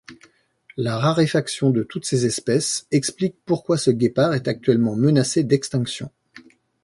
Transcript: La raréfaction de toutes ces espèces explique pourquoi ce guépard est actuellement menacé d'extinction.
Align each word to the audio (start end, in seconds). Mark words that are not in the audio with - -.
La 0.77 0.97
raréfaction 0.97 1.69
de 1.69 1.83
toutes 1.83 2.05
ces 2.05 2.25
espèces 2.25 2.87
explique 2.89 3.35
pourquoi 3.45 3.77
ce 3.77 3.91
guépard 3.91 4.33
est 4.33 4.47
actuellement 4.47 4.95
menacé 4.95 5.43
d'extinction. 5.43 6.09